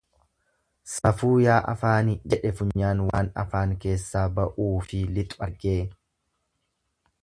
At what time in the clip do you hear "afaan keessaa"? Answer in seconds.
3.45-4.27